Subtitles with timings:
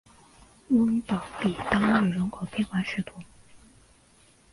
[0.69, 3.05] 翁堡比当日人口变化图示